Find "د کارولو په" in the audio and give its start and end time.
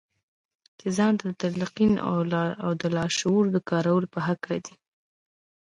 3.51-4.19